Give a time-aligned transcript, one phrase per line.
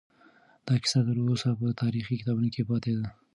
[0.65, 3.05] دا کیسه تر اوسه په تاریخي کتابونو کې پاتې ده.